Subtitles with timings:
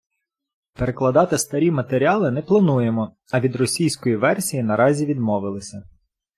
[0.73, 5.83] Перекладати старі матеріали не плануємо, а від російської версії наразі відмовилися.